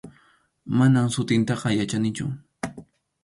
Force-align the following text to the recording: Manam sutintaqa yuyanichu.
Manam 0.77 1.07
sutintaqa 1.15 1.73
yuyanichu. 1.75 2.25